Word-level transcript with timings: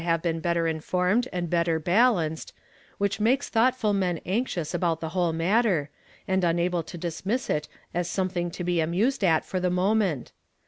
find 0.01 0.07
in 0.07 0.13
ive 0.15 0.21
been 0.23 0.39
better 0.39 0.65
informed 0.67 1.27
and 1.31 1.47
better 1.47 1.77
balanced, 1.77 2.53
which 2.97 3.19
makes 3.19 3.49
thoughtful 3.49 3.93
men 3.93 4.19
anxious 4.25 4.73
about 4.73 4.99
the 4.99 5.09
whole 5.09 5.31
matter, 5.31 5.91
and 6.27 6.43
unable 6.43 6.81
to 6.81 6.97
dismiss 6.97 7.51
it 7.51 7.67
as 7.93 8.09
something 8.09 8.49
to 8.49 8.63
be 8.63 8.79
amused 8.79 9.23
at 9.23 9.45
for 9.45 9.59
the 9.59 9.69
moment. 9.69 10.31